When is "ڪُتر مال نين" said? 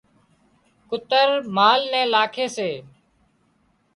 0.89-2.07